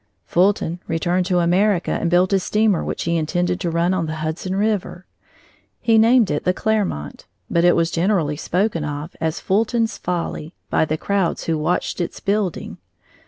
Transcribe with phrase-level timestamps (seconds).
[0.25, 4.15] Fulton returned to America and built a steamer which he intended to run on the
[4.15, 5.05] Hudson River.
[5.79, 10.85] He named it the Clermont, but it was generally spoken of as "Fulton's Folly" by
[10.85, 12.77] the crowds who watched its building.